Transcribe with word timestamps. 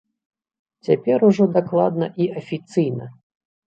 Цяпер 0.87 1.27
ужо 1.29 1.43
дакладна 1.61 2.11
і 2.23 2.35
афіцыйна! 2.45 3.17